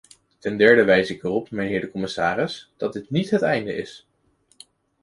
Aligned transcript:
Ten 0.39 0.57
derde 0.57 0.83
wijs 0.83 1.09
ik 1.09 1.23
erop, 1.23 1.51
mijnheer 1.51 1.81
de 1.81 1.91
commissaris, 1.91 2.71
dat 2.77 2.93
dit 2.93 3.09
niet 3.09 3.29
het 3.29 3.41
einde 3.41 3.73
is. 3.75 4.07